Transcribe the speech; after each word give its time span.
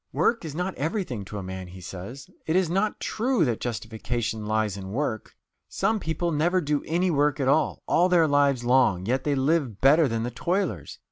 "Work 0.13 0.43
is 0.43 0.55
not 0.55 0.73
everything 0.79 1.25
to 1.25 1.37
a 1.37 1.43
man," 1.43 1.67
he 1.67 1.79
says; 1.79 2.27
"it 2.47 2.55
is 2.55 2.71
not 2.71 2.99
true 2.99 3.45
that 3.45 3.59
justification 3.59 4.47
lies 4.47 4.75
in 4.75 4.89
work... 4.89 5.35
Some 5.69 5.99
people 5.99 6.31
never 6.31 6.59
do 6.59 6.83
any 6.87 7.11
work 7.11 7.39
at 7.39 7.47
all, 7.47 7.83
all 7.85 8.09
their 8.09 8.27
lives 8.27 8.63
long 8.63 9.05
yet 9.05 9.25
they 9.25 9.35
live 9.35 9.79
better 9.79 10.07
than 10.07 10.23
the 10.23 10.31
toilers. 10.31 10.97